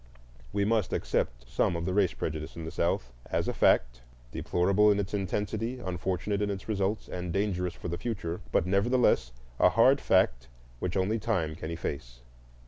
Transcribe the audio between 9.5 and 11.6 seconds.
a hard fact which only time